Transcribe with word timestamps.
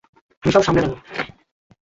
আমি 0.43 0.51
সব 0.51 0.63
সামলে 0.63 0.81
নেবো। 0.83 0.97